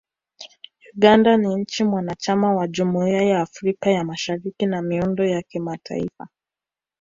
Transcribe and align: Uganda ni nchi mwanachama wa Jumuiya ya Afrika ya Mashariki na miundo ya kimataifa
Uganda 0.95 1.37
ni 1.37 1.55
nchi 1.55 1.83
mwanachama 1.83 2.53
wa 2.55 2.67
Jumuiya 2.67 3.21
ya 3.21 3.39
Afrika 3.41 3.89
ya 3.91 4.03
Mashariki 4.03 4.65
na 4.65 4.81
miundo 4.81 5.25
ya 5.25 5.41
kimataifa 5.41 6.27